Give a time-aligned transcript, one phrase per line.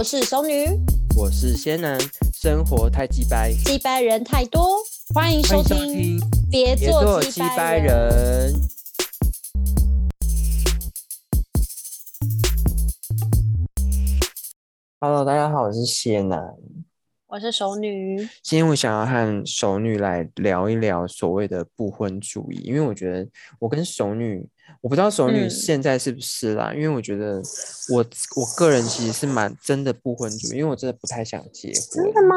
[0.00, 0.64] 我是熟女，
[1.14, 2.00] 我是仙男，
[2.32, 4.78] 生活太鸡掰，鸡掰人太多，
[5.14, 6.18] 欢迎收听，
[6.50, 7.86] 别别做做鸡鸡掰掰人。
[7.86, 8.54] 人。
[15.00, 16.54] Hello，大家好，我是仙男。
[17.26, 23.28] 我是熟女，今天我想要和熟女来聊一聊所谓的不婚主义，因为我觉得
[23.58, 24.48] 我跟熟女，
[24.80, 27.40] 我不知道熟女嗯现在是不是啦，因为我觉得
[27.92, 28.04] 我
[28.36, 32.04] 我个人其实是蛮真的不婚主义，因为我真的不太想结婚。
[32.04, 32.36] 真的吗？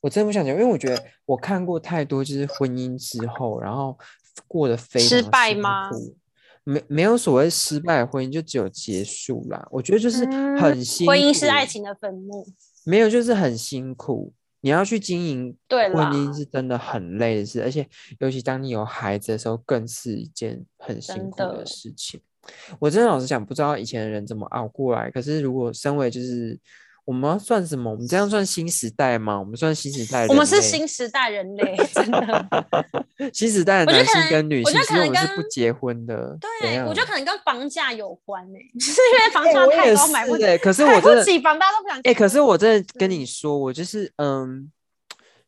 [0.00, 3.98] 我真的不想结婚，因为我觉得我看过太多，就是婚姻之后，然后
[4.46, 6.16] 过得非失常辛败吗苦？
[6.64, 9.66] 没没有所谓失败婚姻，就只有结束啦。
[9.70, 12.46] 我觉得就是嗯很辛苦，婚姻是爱情的坟墓。
[12.84, 14.32] 没有，就是很辛苦。
[14.60, 17.86] 你要去经营婚姻是真的很累的事，而且
[18.18, 22.20] 尤其当你有孩子的时候，更是一件很辛苦的的事情。
[22.78, 25.10] 我真的老实讲，不知道以前的人怎么熬过来。
[25.10, 26.58] 可是如果身为就是
[27.04, 27.90] 我们要算什么？
[27.90, 29.38] 我们这样算新时代吗？
[29.38, 30.32] 我们算新时代人类？
[30.32, 32.46] 我们是新时代人类， 真的。
[33.32, 36.38] 新时代的男性跟女性，其实我觉得可能跟们是不结婚的。
[36.60, 44.70] 对，我觉得可能跟房价有关呢、 就是因为房价太高，买不起，可是我真的不起房，大家都不想哎、结可是我真的跟你说，我就是嗯，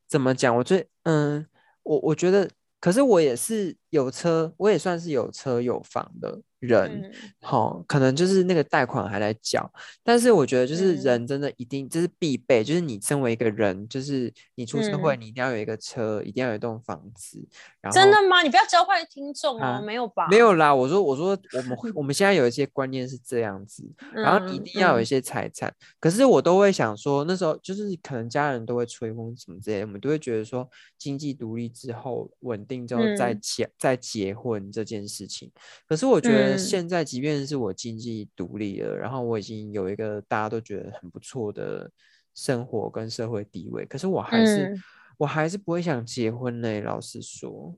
[0.08, 0.55] 怎么讲？
[0.56, 1.47] 我最嗯，
[1.83, 2.48] 我我觉得，
[2.80, 7.02] 可是我也是有车，我也算是有车有房的人。
[7.05, 9.70] 嗯好、可能就是那个贷款还在缴，
[10.05, 17.44] 但是我觉得就是嗯人真的一定这是必备，就是你身为一个人，就是你出社会，嗯你一定要有一个车，一定要有一栋房子，
[17.80, 18.42] 然后真的吗？
[18.42, 20.28] 你不要教坏听众哦，啊没有吧？
[20.30, 35.51] 没有啦，我说我说我们 会我们现在有一些观念是这样子，然后你一嗯定要有一嗯些财产，可是我都会想说，那时候就是可能家人都会催婚什么之类的，我们都会觉得说经济独立之后稳定之后再嗯结、再结婚这件事情。
[35.89, 41.90] 可是我觉得嗯现在，即便是我经济独立了，然后我已经有一个大家都觉得很不错的
[42.35, 44.83] 生活跟社会地位，可是我还是、嗯
[45.18, 46.80] 我还是不会想结婚嘞。
[46.80, 47.77] 老实说，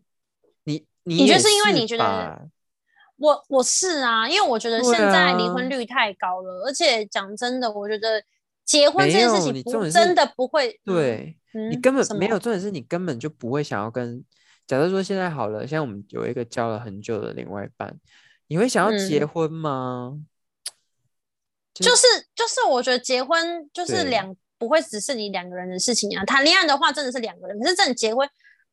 [0.63, 2.49] 你你你觉得是因为你觉得
[3.17, 8.23] 我我是啊，因为我觉得现在离啊婚率太高了，而且讲真的，我觉得
[8.65, 11.37] 结婚这件事情不你真的不会，嗯对、
[11.71, 14.25] 你嗯根本没有，重点是你根本就不会想要跟。
[14.67, 17.95] 假设说现在好了，现在我们有一个交了很久的另外一半，
[18.49, 20.19] 你会想要结嗯婚吗？
[21.75, 28.29] 就是就是我觉得结婚就是两不会只是你两个人的事情啊，谈恋爱的话真的是两个人，可是真的结婚。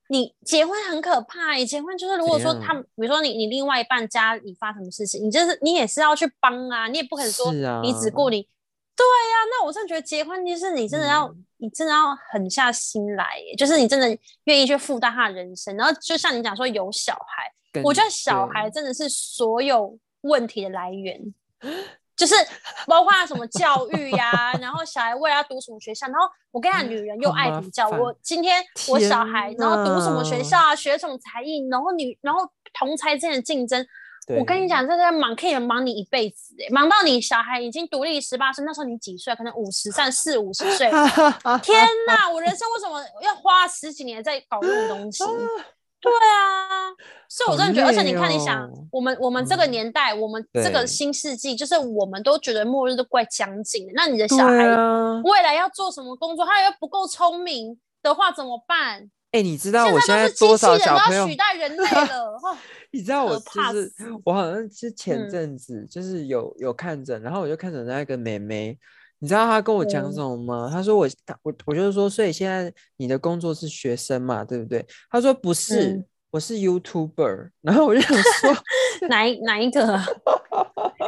[0.10, 7.52] 你结婚很可怕、欸，结婚就是如果说他，比如说你你另外一半家里发什么事情，你就是你也是要去帮啊，你也不可能说
[7.82, 8.42] 你只顾你。
[8.94, 14.06] 对呀、那我真的觉得结婚就是你真的要，嗯你真的要狠下心来耶，就是你真的
[14.44, 15.76] 愿意去负担他的人生。
[15.78, 21.20] 然后就像你讲说有小孩，跟我觉得小孩真的是所有问题的来源，
[22.16, 22.36] 就是
[22.86, 27.90] 包括什么教育呀、然后小孩未来要读什么学校，然后我跟你讲，女人又爱比较。
[27.90, 33.84] 我今天我小孩，然后读什么学校啊，学什么才艺，然后女，然后同才之间的竞争，
[34.40, 39.34] 我跟你对讲，这个忙可以忙你一辈子、欸，忙到你小孩已经独立十八岁，那时候你几岁？
[39.36, 40.92] 可能五十三四五十岁。
[41.64, 42.30] 天哪！
[42.30, 45.24] 我人生为什么要花十几年在搞这种东西？
[46.02, 46.90] 对啊，
[47.30, 53.92] 所以我真的觉得，而且你看，你想我们我们这个嗯年代，我们这个新世纪，就是我们都觉得末日都怪将近了。
[53.96, 56.46] 那你的小孩啊，未来要做什么工作？
[56.46, 59.10] 他又不够聪明的话怎么办？
[59.32, 61.36] 哎、你知道我现在多少小朋友要取？
[61.36, 62.34] 代人类了。
[62.44, 62.58] 哦
[62.92, 63.94] 你知道我怕就是
[64.26, 68.78] 我好像是前嗯阵子就是有有看诊，然后我就看诊那个妹妹，
[69.22, 70.68] 你知道他跟我讲嗯什么吗？
[70.72, 74.84] 他说我她我我就是说，所以现在你的工作是学生嘛，对不对？
[75.12, 78.56] 他说不是，嗯我是 YouTuber，然后我就想说，
[79.10, 80.06] 哪一哪一个啊？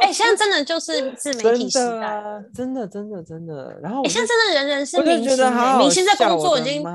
[0.00, 1.98] 哎、现在真的就是 自媒体真时代。
[1.98, 6.88] 的啊，真的真的真的，然后现在真的人人是明星、明星在工作已经不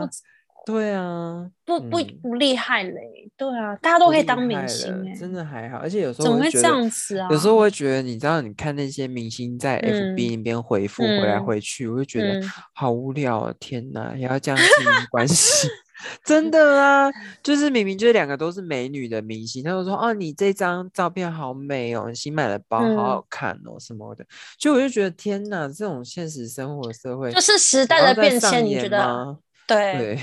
[0.70, 7.28] 对啊，不不嗯不厉害嘞、对啊，大家都可以当明星哎、真的还好，而且有时候怎么会这样子啊？
[7.32, 13.54] 有时候我会觉得，你知道，你看那些明星在 FB 嗯那边回复回来嗯回去，我就觉得嗯好无聊啊！
[13.60, 15.68] 天哪，也要这样经营关系，
[16.24, 17.10] 真的啊！
[17.42, 24.24] 就是明明就是两个都是美女的明星，他就说哦，你这张照片好美哦，你新买的包好嗯好看哦，什么的。
[24.60, 29.00] 就我就觉得天哪，这种现实生活社会就是时代的变迁，你觉得？
[29.00, 29.38] 吗？
[29.68, 30.20] 对，对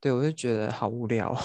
[0.00, 1.38] 对，我就觉得好无聊哦。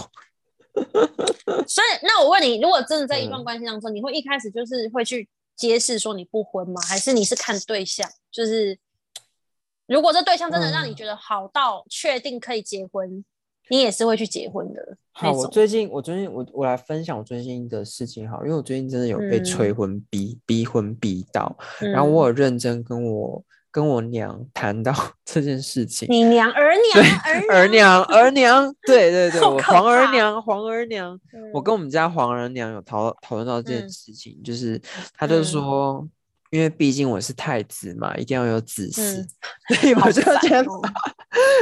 [1.67, 6.81] 所以那我问你，如果真的在一段嗯关系当中，你会一开始就是会去揭示说你不婚吗？
[6.87, 8.09] 还是你是看对象？
[8.31, 8.77] 就是
[9.87, 13.23] 如果这对象真的让你嗯觉得好到确定可以结婚，
[13.69, 15.47] 你也是会去结婚的好，我。
[15.47, 24.93] 最近我最近我我来分享我最近的事情好，因为我最近真的有被催嗯婚逼逼婚逼到，然后我有认真跟我跟我娘谈到
[25.25, 26.07] 这件事情。
[26.11, 31.17] 你娘儿对娘儿娘儿娘，对对对， 我皇儿娘皇儿娘，
[31.53, 34.79] 我嗯跟我们家皇儿娘有讨讨论到这件嗯事情，就是
[35.17, 36.07] 他就嗯说，
[36.49, 39.27] 因为毕竟我是太子嘛，一定要有子嗣， 嗯
[39.79, 40.81] 所以我就觉得哦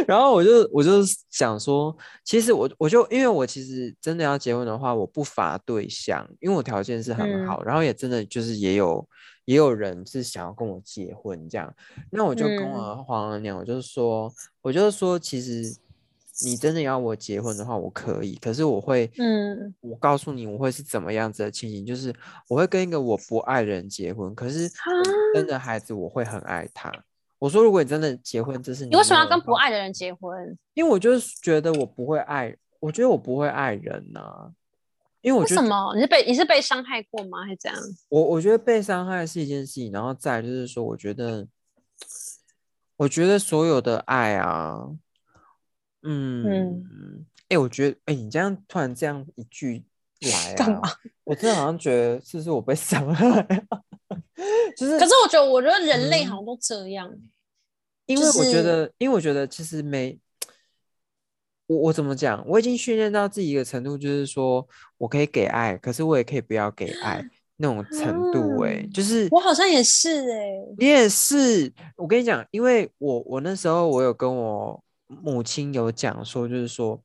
[0.07, 1.95] 然后我就我就想说，
[2.25, 9.07] 其实我我就因为我其实真的要结婚的话，我不乏对象，因为我条件是很嗯好，然后也真的就是也有
[9.45, 11.74] 也有人是想要跟我结婚这样，
[12.12, 14.31] 那我就跟嗯我皇儿娘，我就说，
[14.62, 15.75] 我就说，其实
[16.45, 22.13] 你真的要我结婚的话，我可以，可是我会，嗯我告诉你我会是怎么样子的情形，就是
[22.47, 25.06] 我会跟一个我不爱的人结婚，可是我们
[25.36, 26.92] 生的孩子我会很爱他。
[27.39, 30.57] 我说，如果你真的结婚，这是你为什么要跟不爱的人结婚？
[30.74, 34.51] 因为我就是觉得我不会爱，我觉得我不会爱人呐、
[35.21, 35.94] 因为我觉得什么？
[35.95, 37.44] 你是被你是被伤害过吗？
[37.44, 37.80] 还是怎样？
[38.10, 41.48] 我我觉得被伤害是一件事情，然后再就是说，我觉得，
[42.98, 44.89] 我觉得所有的爱啊，
[46.04, 49.83] 嗯，哎、我觉得，哎、你这样突然这样一句
[50.31, 50.81] 来啊干嘛，
[51.24, 53.39] 我真的好像觉得是不是我被伤害
[53.69, 53.81] 啊？
[54.77, 57.13] 就是可是我觉得，我觉得人类嗯好像都这样。
[58.06, 60.18] 因为我觉得，因为我觉得其实没，
[61.69, 62.44] 我我怎么讲？
[62.48, 64.68] 我已经训练到自己一个程度，就是说
[64.98, 67.24] 我可以给爱，可是我也可以不要给爱
[67.57, 68.81] 那种程度、欸。
[68.81, 70.50] 嗯就是我好像也是哎、
[70.80, 77.00] 你也是，我跟你讲，因为我我那时候我有跟我母亲有讲说，就是说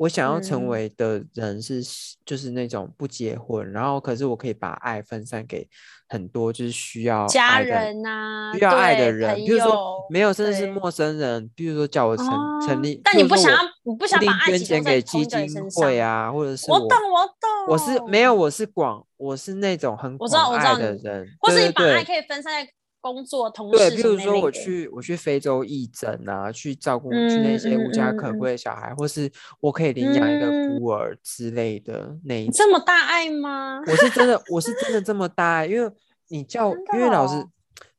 [0.00, 0.68] 我想要成嗯。
[0.68, 1.82] 为的人是
[2.24, 5.68] 就是那种不结婚，然后可是我可以把爱分散给
[6.08, 12.26] 很多就是需要家人呐、需要爱的人，比如说没有，甚至是陌生人，比如说叫我成、
[12.66, 16.56] 成哦立，但你不想要，你不想把爱集中钱给基金会啊，或者？
[16.56, 17.68] 是我懂，我懂。
[17.68, 29.30] 我是没有，，我是广，我是那种很我知道广爱我知道的人，或是对对对你把爱可以分散在工作、同对，事比如说我去我去非洲义诊啊，去照顾去那些嗯无家可归的小孩，或是
[29.60, 32.52] 我可以领养一个嗯孤儿之类的那一种。
[32.54, 33.80] 这么大爱吗？
[33.86, 35.90] 我是真的，我是真的这么 大爱，因为
[36.28, 37.50] 你叫因为老师哦，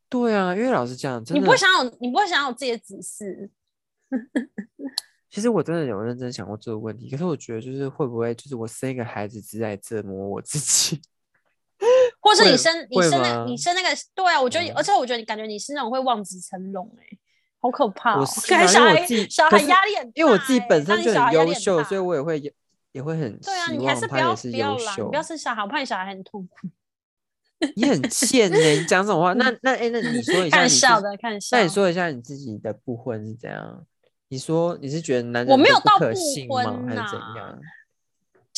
[0.07, 3.50] 对啊，因为老师讲，真的你不会想有，你不会想有自己的子嗣？
[5.30, 11.01] 其实我真的有认真想过这个问题，可是我觉得就是会不会就是我生一个孩子只是在折磨我自己？
[11.81, 11.88] 会
[12.22, 17.18] 或是你生你生那吗你生那个，对啊，我觉得，嗯而且我觉得你感觉你是那种会望子成龙哎、
[17.60, 18.22] 好可怕、哦！
[18.22, 22.54] 我是感觉小孩小孩压力很大、因为我自己欸本身就很优秀，所以我也会也
[22.94, 25.16] 也会很对啊，希你还是不要不要啦，你优秀不。
[25.16, 26.68] 要生小孩，我怕你小孩很痛苦。
[27.75, 31.57] 你很贱呢、你讲这种话，那 那哎、那你说一下看你自己笑的，看笑。
[31.57, 33.86] 那你说一下你自己的不婚是怎样？
[34.30, 36.56] 你说你是觉得男人我没有到不信吗？
[36.56, 37.60] 婚还是怎样？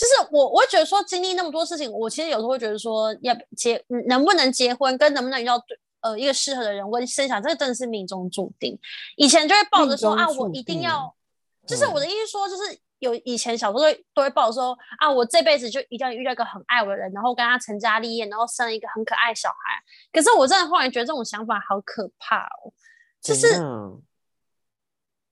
[0.04, 8.78] 就是我，我会觉得说经历那么多事情，我其实有时候会觉得说，要结嗯能不能结婚，跟能不能遇到对呃一个适合的人，我生小孩，这个真的是命中注定。
[9.16, 11.16] 以前就会抱着说啊，我一定定要，
[11.66, 13.84] 就是我嗯的意思说，就是有以前小时候
[14.14, 19.56] 都会抱着说啊，我这辈子就一定要遇到一个很爱我的人，然后跟他成家立业，然后生一个很可爱的小孩。
[20.12, 22.74] 可是我真的后来觉得这种想法好可怕哦，
[23.22, 23.48] 就是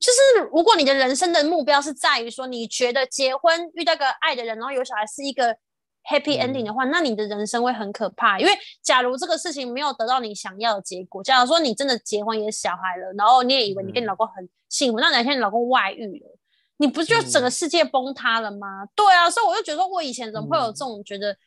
[0.01, 5.55] 就是如果你的人生的目标是在于说，你觉得结婚遇到个爱的人，然后有小孩是一个
[6.03, 8.39] happy 嗯 ending 的话，那你的人生会很可怕。
[8.39, 16.36] 因为假如这个事情没有得到你想要的结果，假如说你真的结婚也小孩了，然后你也以为你跟你嗯老公很幸福，那哪天你老公外遇了，
[16.77, 18.86] 你不就整个嗯世界崩塌了吗？
[18.96, 21.38] 对啊，所以我就觉得我以前怎么会有嗯这种觉得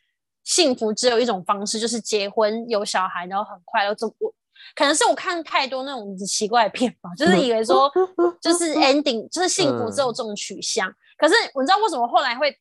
[0.45, 3.93] 幸福只有一种方式，就是结婚有小孩，然后很快乐。
[3.97, 4.33] 怎我
[4.75, 7.91] 可能是我看太多那种奇怪的片吧， 就是以为说
[8.41, 10.93] 就是 ending 就是幸福只有这种取向。
[11.17, 12.57] 可是我知道为什么后来会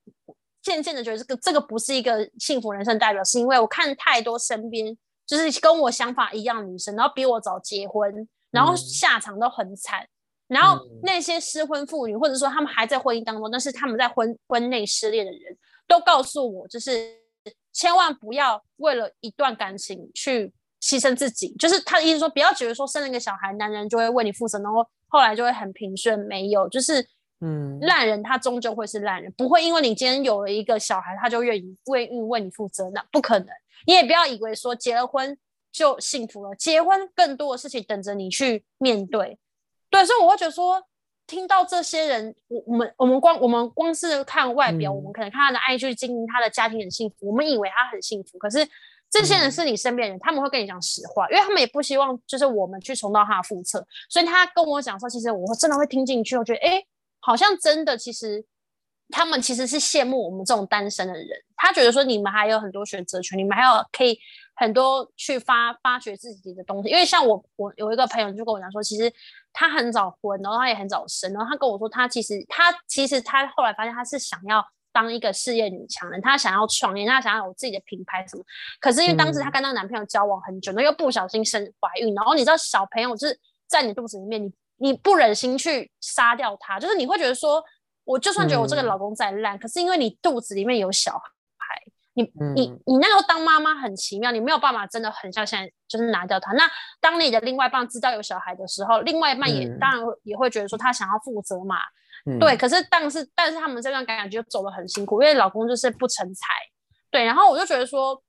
[0.62, 3.24] 渐渐的觉得这个这个不是一个幸福人生代表？
[3.24, 4.96] 是因为我看太多身边
[5.26, 10.08] 就是跟我想法一样的女生，然后比我早结婚，然后嗯下场都很惨。
[10.48, 15.58] 然后嗯那些失婚妇女，或者说他们还在婚姻当中，但是他们在婚婚内失恋的人，
[15.88, 17.18] 都告诉我，就是
[17.72, 20.54] 千万不要为了一段感情去
[20.84, 21.56] 牺牲自己。
[21.58, 26.20] 就是他的意思说，不要觉得说生了一个小孩，男人就会为你负责，然后后来就会很平顺。
[26.28, 27.08] 没有，就是
[27.40, 33.48] 嗯烂人他终究会是烂人，不会因为你今天有了一个小孩，他就愿意为愿意为你负责，那不可能。
[33.88, 35.38] 你也不要以为说结了婚
[35.72, 39.40] 就幸福了，结婚更多的事情等着你去面对。
[39.90, 40.82] 对，所以我会觉得说，
[41.28, 48.60] 听到这些人，我我们我们光我们光是看外表，我们嗯可能看他的爱去经营他的家庭很幸福，我们以为他很幸福，可是
[49.14, 49.52] 这些人嗯。
[49.52, 56.88] 是你身边人，他们会跟你讲实话，因为他们也不希望就是我们去重蹈他的覆辙，所以他跟我讲说，其实我真的会听进去，我觉得哎，诶
[57.20, 58.44] 好像真的，其实
[59.10, 64.18] 他们其实是羡慕我们这种单身的人，他觉得说你们还有很多选择权，你们还有可以
[64.56, 66.90] 很多去发发掘自己的东西。
[66.90, 69.14] 因为像我，我有一个朋友就跟我讲说，其实
[69.54, 78.44] 他很早婚，然后他也很早生，然后他跟我说，他其实他其实他后来发现他是想要当一个事业女强人，她想要创业，她想要有自己的品牌什么。
[78.80, 87.62] 可是因为当时她跟那个男朋友交往很久，那又不小心生怀孕，然后你知道小朋友就是在你肚子里面，你你不忍心去杀掉他，就是你会觉得说。
[88.06, 91.82] 我就算觉得我这个老公再烂，可是因为你肚子里面有小孩，
[92.16, 92.24] 你
[92.54, 96.52] 你你那时候当妈妈很奇妙，你没有办法真的很像现在就是拿掉他。
[96.52, 96.70] 那
[97.00, 101.78] 当你的另外一半知道有小孩的时候，另外一半也当然也会觉得说他想要负责嘛，
[102.40, 102.58] 对。
[102.58, 106.46] 可是但是但是他们这段感觉走得很辛苦，因为老公就是不成才，
[107.12, 107.24] 对。
[107.24, 108.22] 然后我就觉得说，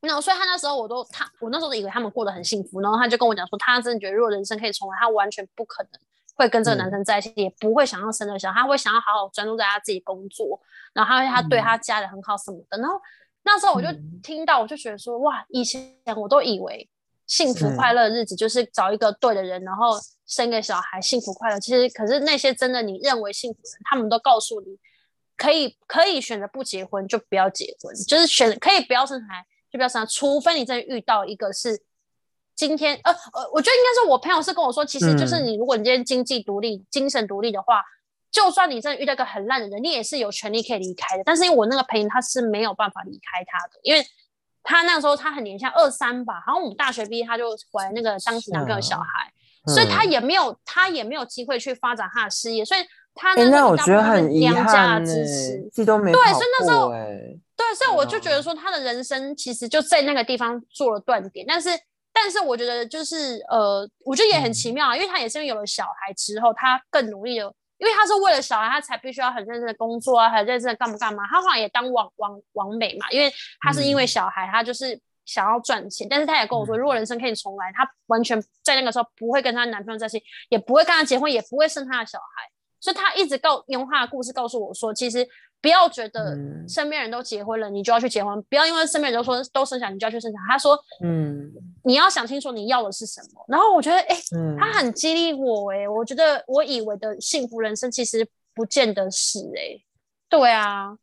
[0.00, 5.90] 那所以他那时候我都他我那时候以为他们过得很幸福，然后他就跟我讲说，他真的觉得如果人生可以重来，他完全不可能。
[6.34, 10.60] 会跟这个男生在一起，也不会想要生个小孩，他会想要好好专注在他自己工作，
[10.92, 12.78] 然后他他对他家人很好什么的。
[12.78, 12.94] 然后
[13.42, 13.88] 那时候我就
[14.22, 16.88] 听到，我就觉得说，哇，以前我都以为
[17.28, 21.60] 幸福快乐的日子就是找一个对的人，然后生个小孩，幸福快乐。
[21.60, 24.76] 其实，可是那些真的你认为幸福的人，他们都告诉你，
[25.36, 31.84] 可以可以选择不结婚就不要结婚，就是选可以不要生孩就不要生，除非你真的遇到一个是。
[32.54, 37.84] 今天，呃呃，我觉得应该是我朋友是跟我说，其实就是你，如果你今天经济独立、精神独立的话，
[38.32, 41.22] 就算你真的遇到一个很烂的人，你也是有权利可以离开的。
[41.24, 44.04] 但是因为我那个朋友他是没有办法离开他的，因为
[44.62, 49.32] 他那时候他很年轻，二三吧，好像我们大学毕业他就怀那个当时男朋友小孩，
[49.66, 52.80] 所以他也没有他也没有机会去发展他的事业，所以
[53.14, 61.70] 他那我觉得很遗憾支持，自己都没对，所以那时候，对，所以我就觉得说他的人生其实就在那个地方做了断点，但是。
[62.20, 71.24] 但是我觉得就是呃，我觉得也很奇妙啊，因为他也是因为有了小孩之后，他更努力的，因为他是为了小孩，他才必须要很认真的工作啊，很认真的干嘛干嘛。
[71.28, 76.06] 他好像也当网网网美嘛，因为他是因为小孩，他就是想要赚钱。
[76.10, 82.50] 但是他也跟我说，如果人生可以重来，他完全在那个时候不会跟他男朋友在一起，也不会跟他结婚，也不会生他的小孩。
[82.80, 85.26] 所以他一直告用他的故事告诉我说，其实。
[85.60, 88.40] 不要觉得身边人都结婚了，你就要去结婚。
[88.42, 90.52] 不要因为身边人都说都生小孩，你就要去生小孩。
[90.52, 91.50] 他说，嗯，
[91.82, 93.44] 你要想清楚你要的是什么。
[93.48, 94.16] 然后我觉得，哎，
[94.56, 99.82] 他很激励我，哎，我觉得我以为的幸福人生其实不见得是，哎，
[100.28, 100.96] 对啊。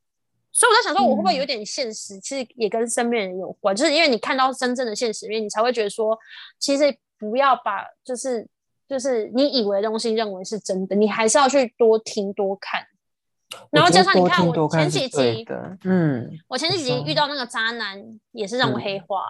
[0.54, 2.18] 所以我在想说，我会不会有点现实？
[2.22, 6.18] 其实也跟身边人有关，就是因为你看到真正的现实面，你才会觉得说，
[6.58, 8.48] 其实不要把就是
[8.88, 12.86] 就是你以为的东西认为是真的，你还是要去多听多看。
[13.70, 15.46] 然后加上你看我前几集，
[15.84, 19.24] 嗯，我前几集遇到那个渣男也是让我黑化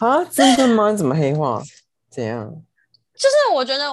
[0.00, 0.24] 啊！
[0.24, 0.92] 真的吗？
[0.92, 1.62] 怎么黑化？
[2.10, 2.50] 怎样？
[3.14, 3.90] 就是我觉得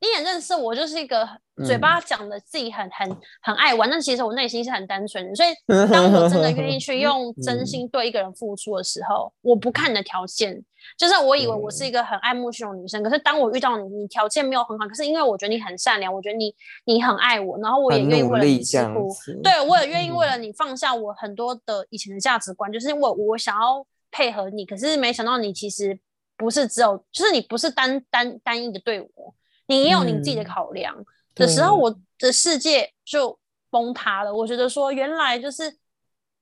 [0.00, 1.28] 你也认识我，就是一个。
[1.64, 5.34] 嘴巴讲的自己很很很爱玩，但其实我内心是很单纯的。
[5.34, 5.48] 所以
[5.90, 10.64] 当我真的愿意去用 真心对一个人付出的时候，我不看你的条件。
[10.96, 25.98] 就是我以为我是一个很爱慕虚荣女生，可是当我遇到你，你条件没有很好，可是因为我觉得你很善良，我觉得你你很爱我，然后我也愿意为了你付出，对我也愿意为了你放下我很多的以前的价值观，就是因为我想要配合你，可是没想到你其实
[26.36, 29.34] 不是只有，就是你不是单单单一的对我，
[29.66, 30.94] 你也有你自己的考量。
[31.38, 33.38] 的时候，我的世界就
[33.70, 34.34] 崩塌了。
[34.34, 35.76] 我觉得说，原来就是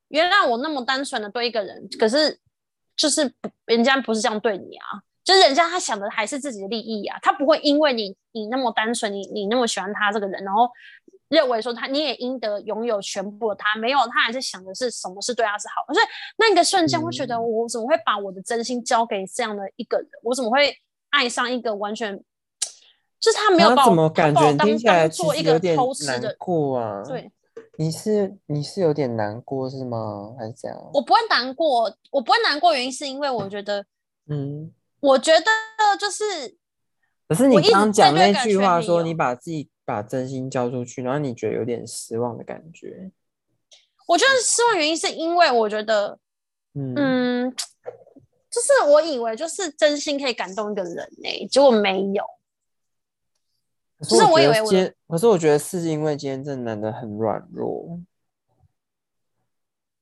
[0.08, 2.40] 原来我那么单纯的对一个人，可是
[2.96, 3.32] 就是
[3.66, 4.86] 人家不是这样对你啊，
[5.22, 10.70] 就是人家他想的还是自己的利益啊，他不会因为你你那么单纯，你你那么喜欢他这个人，然后
[11.28, 15.92] 认为说他你也应得拥有全部的他，没有，他还是想的是什么是对他是好。
[15.92, 16.06] 所以
[16.38, 20.08] 那个瞬间，我觉得我怎么会把我的真心交给这样的一个人？
[20.22, 20.74] 我怎么会
[21.10, 22.22] 爱上一个完全？
[23.18, 27.02] 就是他没有把我感觉听起来做一个偷吃的过啊。
[27.02, 27.30] 对，
[27.78, 30.34] 你是你是有点难过是吗？
[30.38, 30.78] 还是这样？
[30.92, 33.84] 我不会难过，我不会难过，原因是因为我觉得，
[34.28, 34.70] 嗯，
[35.00, 35.46] 我觉得
[35.98, 36.56] 就是，
[37.28, 43.10] 可是你刚讲那句话说你把自己把真心交出去，然后你觉得有点失望的感觉。
[44.06, 46.18] 我觉得失望原因是因为我觉得，
[46.74, 47.50] 嗯，
[48.50, 52.24] 就是我以为就是真心可以感动一个人呢，结果没有。
[54.00, 54.70] 就是我以为我，
[55.08, 57.98] 可是我觉得是因为今天这男的很软弱，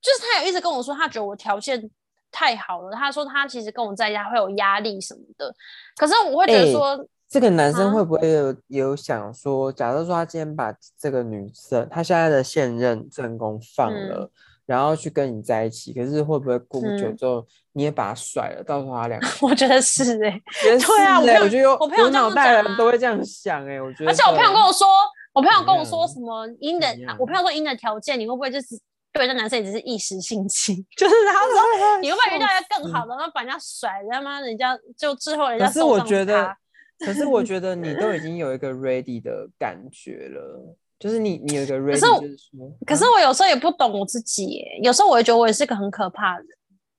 [0.00, 1.90] 就是他有一直跟我说，他觉得我条件
[2.32, 2.92] 太好了。
[2.96, 5.54] 他说他其实跟我在家会有压力什么的。
[5.96, 14.30] 可是我会觉得说，这个男生会不会有有想说，假如说他今天把这个女生，他现在的现任正宫放了。
[14.66, 18.62] 然后去跟你在一起，可是会不会过不久之后你也把他甩了？
[18.64, 24.10] 到时候他两个， 我觉得是哎，对啊，我我觉得我朋友脑袋人都会这样想哎，我觉得。
[24.10, 24.86] 而且我朋友跟我说，
[25.32, 28.68] 我朋友跟我说什么因的，我朋友说因的条件，你会不会就是
[29.12, 36.56] 对那男生也只是一时兴起， 就是他说你会不会遇到一个更好的，然后把人家甩，他妈人家就之后人家可是我觉得，
[36.98, 46.48] 可是我觉得你都已经有一个 ready 的感觉了，就是你你有一个 ready，就是说，可是我有时候也不懂我自己，有时候我也觉得我也是个很可怕的人，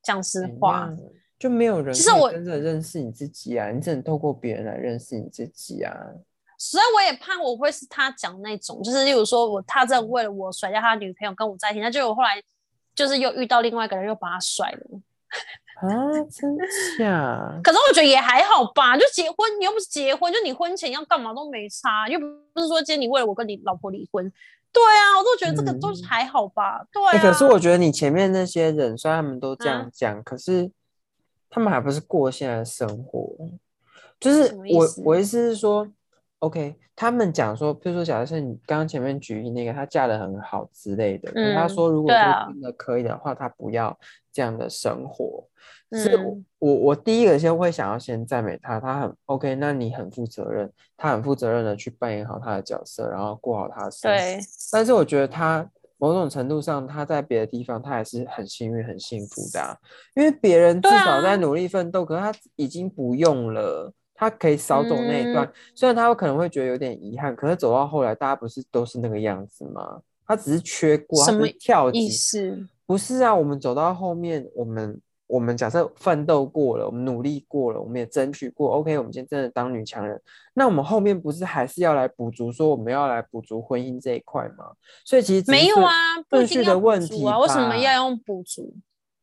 [0.04, 0.88] 讲实话。
[1.40, 5.92] 就没有人其实我真正认识你自己啊，你只能透过别人来认识你自己啊。
[6.60, 12.40] 所以我也怕我会是他讲那种，就是例如说我他真的为了我甩掉他女朋友跟我在一起，那就我后来
[12.94, 15.02] 就是又遇到另外一个人又把他甩了
[15.76, 15.88] 啊，
[16.32, 16.58] 真
[16.98, 17.60] 假？
[17.64, 24.32] 可是我觉得也还好吧，就结婚你又不是结婚，就你婚前要干嘛都没差，又不是说今天你为了我跟你老婆离婚，
[24.72, 27.22] 对啊，我都觉得这个都还好吧，对啊。
[27.22, 30.72] 可是我觉得你前面那些人虽然他们都这样讲，可是。
[31.48, 33.34] 他们还不是过现在的生活，
[34.20, 35.88] 就是我我意思是说
[36.46, 43.98] ，OK，他们讲说，比如说，假设是你刚刚前面举例那个，他嫁的很好之类的，嗯，他说如果真的可以的话，他不要
[44.32, 45.48] 这样的生活。
[45.92, 46.18] 是
[46.60, 54.18] 我我第一个先会想要先赞美他，他很 OK，那你很负责任，他很负责任的去扮演好他的角色，然后过好他的生活。
[54.18, 54.40] 对，
[54.72, 55.68] 但是我觉得他。
[55.98, 59.80] 某种程度上，他在别的地方，他还是很幸运、很幸福的，
[60.14, 65.48] 因为别人至少在努力奋斗，可是他已经不用了，他可以少走那一段。
[65.76, 70.02] 虽然他可能会觉得有点遗憾，可是走到后来，大家不是都是那个样子吗？
[70.26, 72.68] 他只是缺过，什么跳意思？
[72.88, 75.00] 不是啊，我们走到后面，我们。
[75.28, 78.74] 我们假设奋斗过了，我们努力过了，我们也争取过。
[78.74, 80.22] OK，我们今天真的当女强人，
[80.54, 84.74] 那我们后面不是还是要来补足，说我们要来补足婚姻这一块吗？
[85.04, 85.92] 所以其实没有啊，
[86.30, 88.76] 顺序的问题啊，为什么要用补足？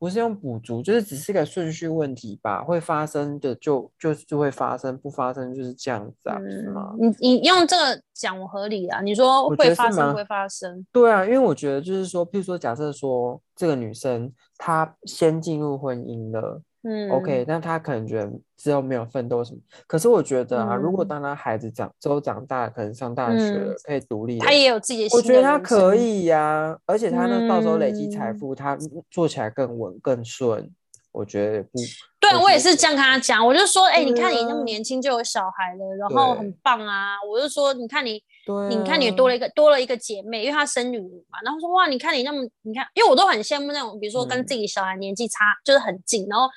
[0.02, 2.60] 不是用补足，就是只是个顺序问题吧。
[2.64, 6.92] 会发生的就就就会发生，不发生就是这样子啊，是吗？
[6.98, 9.00] 你你用这个讲我合理啊？
[9.00, 10.84] 你说会发生会发生？
[10.90, 16.60] 对啊，因为我觉得就是说，譬如说，假设说这个女生她先进入婚姻了。
[16.84, 28.76] 嗯，OK，但他可能觉得之后没有奋斗什么，可是我觉得啊，如果当他孩子长之后长大，可能上大学了，可以独立，他也有自己的，我觉得他可以呀，而且他呢，到时候累积财富，他
[29.10, 30.68] 做起来更稳更顺，
[31.12, 31.78] 我觉得不，
[32.18, 38.20] 对我也是这样跟他讲，我就说，哎，你看你那么年轻就有小孩了，然后很棒啊，我就说，你看你，
[38.68, 46.48] 你看你多了一个多了一个姐妹，因为她生女儿嘛，然后说哇，你看你那么，你看，因为我都很羡慕那种，比如说跟自己小孩年纪差就是很近，然后。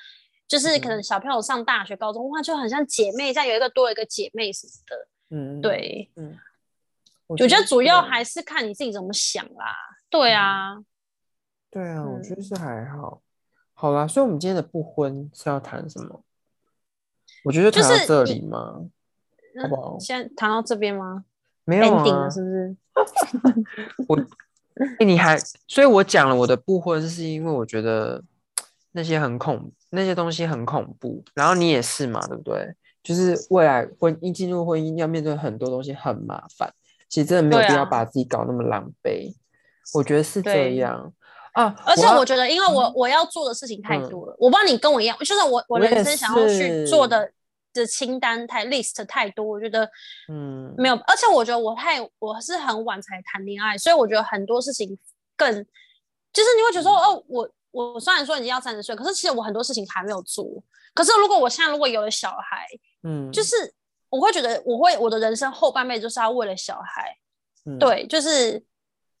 [0.48, 5.08] 就是可能小朋友上大学、高中，哇，就很像姐妹，像有一个多一个姐妹什么的。
[5.36, 6.38] 嗯，对，嗯，
[7.26, 9.74] 我觉得主要还是看你自己怎么想啦。
[10.08, 10.76] 对啊，
[11.68, 13.20] 对啊，我觉得是还好。
[13.74, 16.22] 好啦，所以我们今天的不婚是要谈什么？
[17.42, 18.86] 我觉得谈到这里吗？
[19.60, 19.98] 好不好？
[19.98, 21.24] 先谈到这边吗？
[21.66, 22.76] 没有啊，是不是？
[24.08, 24.18] 我，
[25.04, 28.24] 你还，所以我讲了我的不婚，是因为我觉得
[28.92, 29.70] 那些很恐。
[29.90, 32.74] 那些东西很恐怖，然后你也是嘛，对不对？
[33.04, 36.70] 就是未来婚姻进入婚姻要面对很多东西，很麻烦。
[37.08, 39.32] 其实真的没有必要把自己搞那么狼狈，
[39.94, 41.12] 我觉得是这样
[41.52, 41.74] 啊。
[41.86, 47.30] 而且我觉得，因为我我要做的事情太多了，我不知道你跟我一样，就是我我人生想要去做的
[47.80, 49.88] 的清单太 list 太多，我觉得
[50.28, 50.94] 嗯没有。
[51.06, 54.98] 而且我觉得我太我是很晚才谈恋爱，所以我觉得很多事情
[55.36, 55.52] 更
[56.32, 57.50] 就是你会觉得说哦我。
[57.72, 60.46] 我虽然说已经要三十岁，可是其实我很多事情还没有做。
[60.94, 62.66] 可是如果我现在如果有了小孩，
[63.02, 63.54] 嗯，就是
[64.08, 67.18] 我会觉得我会我的人生后半辈子就是要为了小孩，
[67.78, 68.64] 对，就是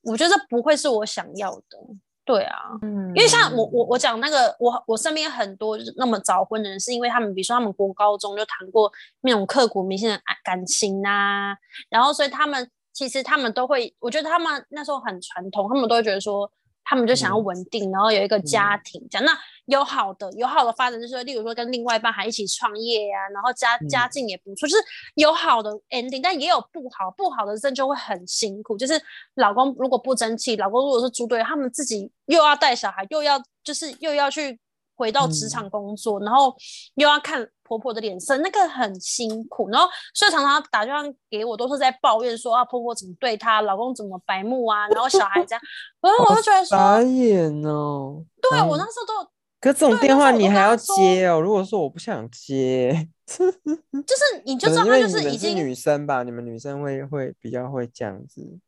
[0.00, 1.78] 我觉得不会是我想要的，
[2.26, 3.64] 对啊，嗯，因为像我。
[3.72, 11.56] 我我讲那个我我身边很多就是那么早婚的人，是因为他们比如说他们国高中就谈过那种刻骨铭心的爱感情啊，
[11.88, 16.50] 然后所以他们其实他们都会，我觉得他们那时候很传统，他们都会觉得说。
[16.88, 19.26] 他们就想要稳定，然后有一个家庭，这样。
[19.26, 24.82] 那有好的有好的发展，就是例如说跟另外一半还一起创业呀，然后家家境也不错，就是
[25.14, 28.76] 有好的 ending，但也有不好不好的，真就会很辛苦。
[28.76, 29.00] 就是
[29.34, 34.58] 老公如果不争气，老公如果是猪队友，他们自己又要带小孩，又要就是又要去。
[34.98, 36.56] 回到职场工作，然后
[36.94, 39.68] 又要看婆婆的脸色，那个很辛苦。
[39.68, 45.60] 然后所以常常打电话给我，都是在抱怨说啊，婆婆怎么对她，老公怎么白目啊，然后小孩这样。
[46.00, 48.24] 然后我就觉得说，傻眼哦。
[48.40, 49.30] 对我那时候都，
[49.66, 51.40] 可这种电话你还要接哦？
[51.40, 56.22] 如果说我不想接， 就是你就知道他就是已经女生吧？
[56.22, 58.58] 你们女生会会比较会这样子。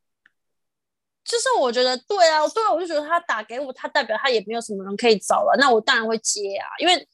[1.23, 7.07] 就是我觉得对啊，对啊，我就觉得他打给我，他代表他也没有什么人可以找了，那我当然会接啊，因为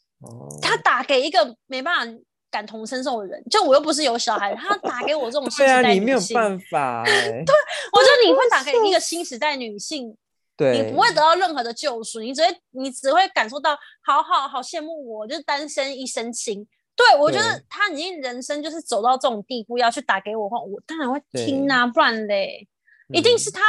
[0.62, 2.20] 他打给一个没办法
[2.50, 7.44] 感同身受的人，就我又不是有小孩，他打给我这种新时代女性，对啊，你没有办法，对，
[7.92, 10.16] 我觉得你会 打给一个新时代女性，
[10.58, 16.66] 对，你不会得到任何的救赎，你只会你只会感受到好好好羡慕我，就是单身一身轻。
[16.96, 22.68] 对我觉得他已经人生就是走到这种地步，要去打给我的话，我当然会听啊，不然嘞，
[23.14, 23.38] 一定嗯。
[23.38, 23.60] 是他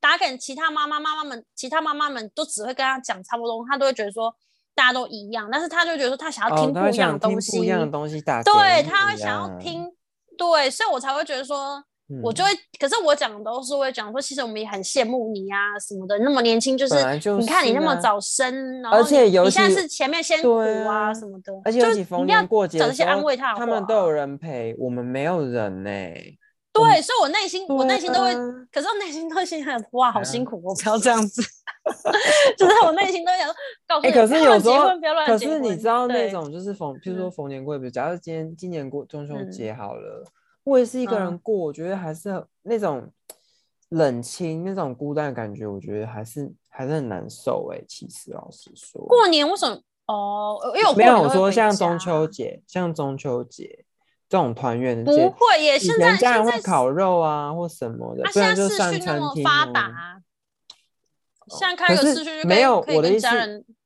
[0.00, 4.32] 打给其他妈妈，妈妈们，其他妈妈们都只会跟他讲差不多，他都会觉得说
[4.76, 8.40] 大家都一样，但是他就觉得说他想要哦，听不一样的东西，听不一样的东西打。
[8.44, 9.84] 对他会想要，听，
[10.36, 11.82] 对，所以我才会觉得说，
[12.22, 12.46] 我就嗯。
[12.46, 16.94] 会，可是我讲的都是会讲说，其实我们也很羡慕你啊什么的，那么年轻，就是
[17.38, 25.90] 你看你那么早生，然后而且你现在是前面先苦啊啊什么的，而且就是尤其逢年过节找这些安慰他他们都有人陪，我们没有人呢。
[26.70, 28.38] 对，所以我内心我内心都会，啊
[28.70, 31.42] 可是我内心都会心很哇，好辛啊苦我，不要这样子
[32.56, 33.54] 就是我内心都会想说，
[33.88, 37.32] 告诉哎、你，可是不要乱有时候结婚，不要，乱可结婚是你知道那种就是逢，譬如说嗯。
[37.32, 39.50] 逢年过节，假如今天今年过中秋嗯。
[39.50, 40.24] 节好了，
[40.68, 43.10] 我也是一个人嗯过，我觉得还是很那种
[43.90, 49.80] 冷清、那种孤单的感觉，我觉得还是还是很难受哎、其实老实说，过年为什么？
[50.06, 53.84] 哦，因为我过没有我说像中秋节，像中秋节
[54.28, 59.90] 这种团圆的不节，会耶，以现在家人会烤肉啊或什么的，他不然就现在视讯那上餐厅么发达啊。
[59.90, 60.22] 啊，
[61.48, 63.26] 现在开可个视讯没有我的意思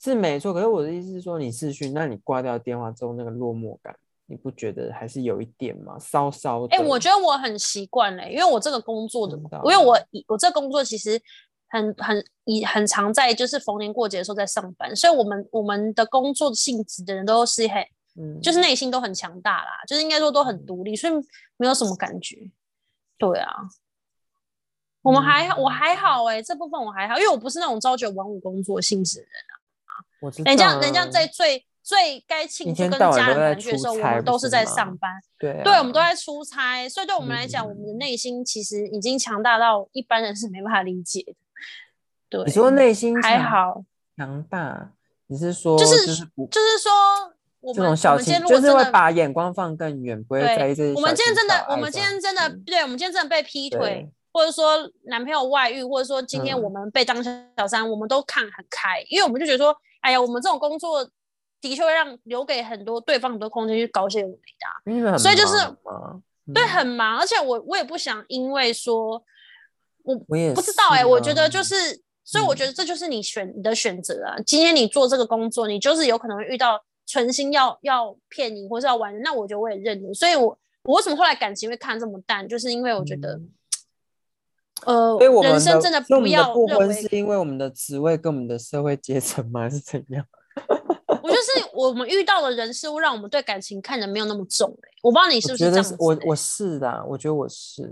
[0.01, 5.99] 是没错，可是我的意思是说，你视讯，那你挂掉电话之后那个落寞感，你不觉得还是有一点吗？
[5.99, 6.77] 稍稍的。
[6.77, 11.21] 哎、我觉得我很习惯嘞，因为我这个工作的真的，因为我我这个工作其实
[11.69, 17.83] 很很以很常在就是逢年过节的时候在上班，所以我们我们的工作性质的人都是很
[18.15, 21.13] 嗯，就是内心都很强大啦，就是应该说都很独立，所以
[21.57, 22.51] 没有什么感觉。
[23.19, 23.55] 对啊，
[25.01, 29.93] 我们还好，我还好哎、这部分我还好，因为我不是那种朝九晚五工作性质的人啊。
[30.21, 35.11] 我知道人家人家啊在最最该庆祝跟家人团聚的时候，我们都是在上班。
[35.39, 41.35] 对啊，对，我们都在出差，所以对我们来讲，我们的嗯内心其实已经强大到一般人是没办法理解的。
[42.29, 43.85] 对，你说内心还好，
[44.17, 44.93] 强大，
[45.27, 46.93] 你是说就是就是说
[47.61, 61.09] 我们我这种小们今天情，就是会如果真的把眼光放更远，不会在意这些对，我们今天真的，我们今天真的，对，我们今天真的被劈腿，或者说男朋友外遇，或者说今天嗯我们被当小三，我们都看很开，因为我们就觉得说，哎呀，我们这种工作
[61.63, 64.23] 的确会让留给很多对方很多空间去搞一些
[65.17, 65.57] 所以就是
[66.53, 69.25] 对，嗯很忙，而且我我也不想因为说，
[70.03, 74.37] 我我也不知道哎、是我觉得啊就是，所以我嗯觉得这就是你选你的选择啊。
[74.45, 80.13] 今天你做这个工作，你就是有可能会遇到存心要要骗你或是要玩人，那我觉得我也认了。
[80.13, 83.51] 所以我我为什么后来感情会看这么淡，就是因为我觉得，嗯
[84.85, 89.61] 呃所以我，们人生真的不要不婚是因为我们的职位跟我们的社会阶层吗？
[89.61, 90.27] 还 是怎样？
[91.23, 94.89] 我就是我们遇到的人事物，让我们对感情看得没有那么重、欸。
[95.03, 97.91] 我不知道你是不是这样子、我我是的，我觉得我是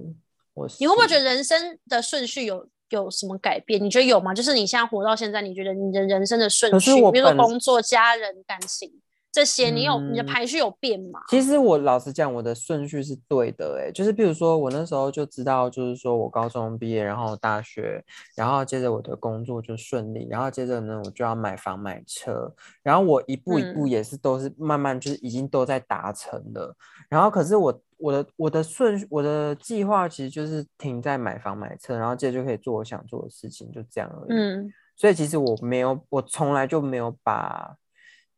[0.54, 0.76] 我是。
[0.80, 3.82] 你会不会觉得人生的顺序有有什么改变？
[3.82, 4.34] 你觉得有吗？
[4.34, 8.92] 就是你现在活到现在，你觉得你的人生的顺序，比如说工作、家人、感情
[9.32, 10.26] 这些，你有你的嗯。
[10.26, 11.20] 排序有变吗？
[11.28, 23.88] 其实我老实讲，我的顺序是对的、欸，就是比如说我那时候就知道，就是说我高中毕业，然后大学，然后接着我的工作就顺利，然后接着呢我就要买房买车，然后我一步一步嗯。
[23.88, 26.74] 也是都是慢慢就是已经都在达成了，
[27.08, 34.38] 然后可是我我的我的顺序我的计划其实就是停在买房买车，然后接着就可以做我想做的事情，就这样而已。
[34.38, 37.76] 嗯，所以其实我没有，我从来就没有把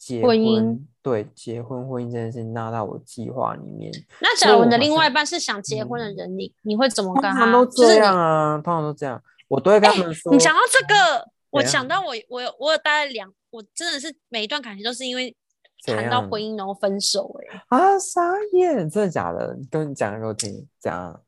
[0.03, 3.93] 结婚姻对结婚婚姻这件事情纳到我计划里面。
[4.21, 7.39] 那假如你的另外一半是想结婚的嗯人，你你会怎么通跟他？
[7.39, 9.23] 常都这就是你样啊，通常都这样。
[9.47, 15.37] 我都会跟他们说，你讲到这个，我想到我我有我有大概两，我真的是每一段感情都是因为
[15.85, 17.61] 怎谈到婚姻然后分手、欸。
[17.69, 18.21] 啊，傻
[18.55, 19.55] 眼，真的假的？
[19.57, 21.21] 你跟你讲给我听，讲。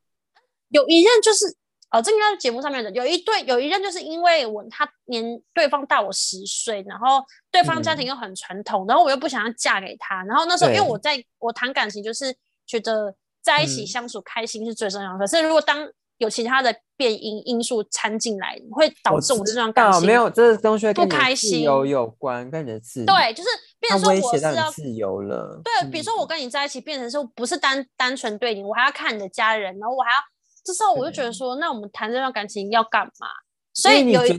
[0.70, 1.54] 有一任就是
[1.96, 8.09] 哦，这应该是节目上面的，有一对有一任就是因为我他年对方大我十岁，然后对方家庭嗯。
[8.09, 12.35] 又很传统，然后我又不想要嫁给他，然后那时候因为我在我谈感情就是
[12.66, 13.87] 觉得在一起嗯。
[13.87, 23.00] 相处开心是最重要的，可是如果当有其他的变因因素掺进来，会导致我们这段感情没有，这个东西不开心有关，跟你的自。
[23.00, 23.48] 由，对，就是
[23.80, 25.61] 变成说我是要自由了。
[25.64, 26.24] 对，比如说我。
[26.26, 30.16] 嗯跟你在一起，变成说不是单单纯对你，我还要看你的家人，然后我还要，
[30.64, 33.29] 这时候我就觉得说，那我们谈这段感情要干嘛？
[33.74, 34.38] 所以有一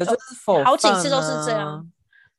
[0.64, 1.92] 好几次都是这啊样。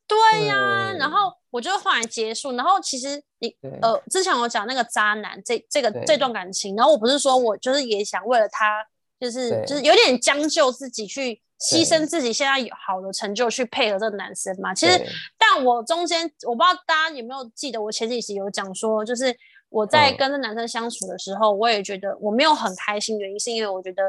[0.09, 8.85] 对呀、对然后我就后来结束，然后其实你呃，之前我讲那个渣男这这个这段感情，然后我不是说我就是也想为了他，
[9.19, 14.73] 就是就是有点将就自己去牺牲自己现在有好的成就去配合这个男生嘛。
[14.73, 14.93] 其实
[15.37, 19.37] 但我中间我不知道大家有没有记得，我前几集有讲说，就是
[19.69, 24.03] 我在嗯跟这男生相处的时候，我也觉得我没有很开心，原因是因为我觉得，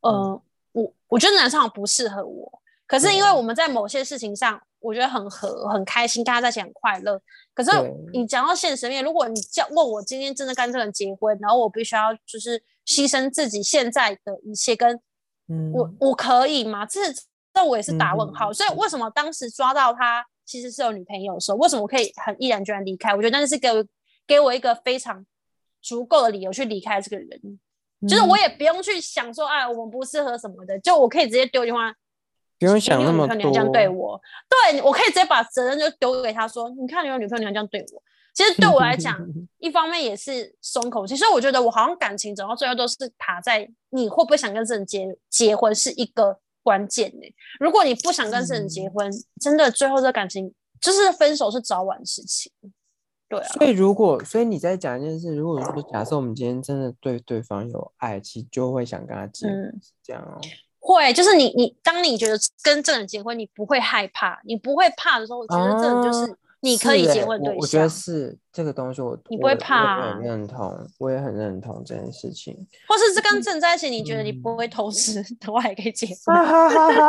[0.00, 0.40] 呃，嗯
[0.72, 7.20] 我我觉得男生好像不适合我，可是因为我们在某些事情上，我觉得很合，很开心，跟他在一起很快乐。
[7.52, 7.70] 可是
[8.12, 15.00] 你讲到现实面，如果你叫问我今天真的跟这个人结婚，然后我必须要就是牺牲自己现在的一切，跟
[15.48, 16.84] 嗯，我我可以吗？
[16.86, 17.00] 这
[17.52, 18.50] 这我也是打问号。
[18.50, 23.14] 嗯所以为什么当时抓到他其实是有女朋友的时候，为什么我可以很毅然决然离开？
[23.14, 23.84] 我觉得那是给我
[24.26, 25.24] 给我一个非常
[25.80, 27.28] 足够的理由去离开这个人。
[28.06, 31.94] 就是嗯我也不用去想说，哎，我们不适合什么的，就我可以直接丢一句话，
[32.58, 38.02] 不用想那么你有女朋友你还这样，对我，对我可以直接把责任就丢给他说，你看你有女朋友你要这样对我。
[38.34, 39.18] 其实对我来讲，
[39.58, 49.10] 一方面也是松口气，所以我觉得我好像感情走到最后都是卡在你会不会想跟这人结结婚是一个关键呢、如果你不想跟这人结婚，
[49.40, 52.50] 真的最后这感情就是分手是早晚的事情。
[53.28, 60.40] 对啊，所以如果，所以你在讲一件事，如果说假设我们今天真的对对方有爱，其实就会想跟他结婚，嗯是这样哦。
[60.78, 67.88] 会就是你你当你觉得跟这个人结婚，你不会害怕，你不会怕的时候，我觉得这人就是你可以结婚的对我我觉得。
[67.88, 72.54] 是这个东西我，你不会怕啊我很认同，我也很认同这件事情。
[72.88, 76.34] 或是是跟正在一起，你觉得你不会偷吃的话，也可以结婚。
[76.34, 77.08] 哈哈哈哈！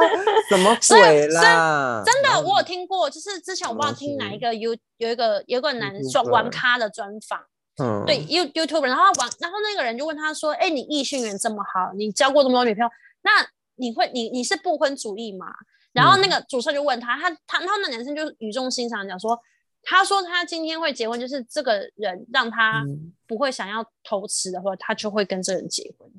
[0.50, 2.04] 什么 所以鬼啦？
[2.06, 7.40] 真的，我有听过，就是之前我不知道听哪一个 You 有一个有一个男专玩咖的专访，
[7.82, 12.90] 嗯，对 You YouTube，然后玩，然后那个人就问他说：“哎，你异性缘这么好，你交过这么多女朋友，
[13.22, 15.48] 那你会你你是不婚主义吗？”
[15.96, 19.40] 然后那嗯个主持人就问他，他他然后那男生就语重心长讲说，
[19.82, 26.12] 他说他今天会结婚，就是这个人让他嗯不会想要偷吃的话，他就会跟这个人结婚。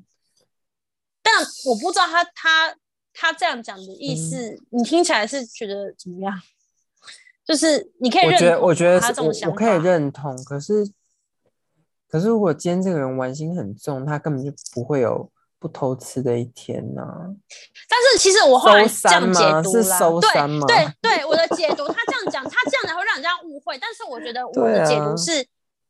[1.21, 1.33] 但
[1.65, 2.75] 我不知道他他
[3.13, 6.41] 他这样讲的意嗯思，你听起来是觉得怎么样？
[7.45, 10.91] 就是你可以我觉得，认同我觉得我这种想法，我可以认同，可是，
[12.09, 17.01] 可是如果今天这个人玩心很重，他根本就不会有不偷吃的一天呐、
[17.89, 23.77] 但是其实我后来收这样解读啦， 对对对，我的解读，他这样讲，他这样讲会让人家误会。
[23.79, 25.43] 但是我觉得我的解啊读是，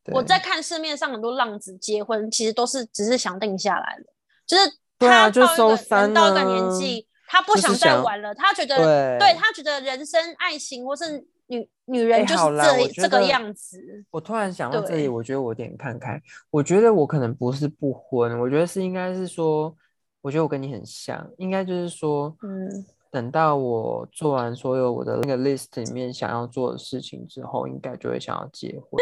[0.03, 4.05] 对我在看市面上很多浪子结婚，其实都是只是想定下来了，
[4.47, 4.63] 就是
[4.99, 5.77] 他到一个
[6.13, 14.05] 到一个啊年纪，他不想再玩了，他觉得对对他觉得人生爱情或是女女人哎就是这这个样子。
[14.11, 16.21] 我突然想到这里，我觉得我有点看开。
[16.51, 19.75] 我觉得我可能不是不婚，我觉得是应该是说，
[20.21, 29.01] 我觉得我跟你很像，应该就是说，嗯，等到我做完所有我的那个 list 里面想要做的事情之后，应该就会想要结婚。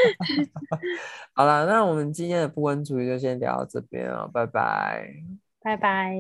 [1.34, 5.10] 好了，那我们今天的不婚主义就先聊到这边了，拜拜。
[5.62, 6.15] 拜拜。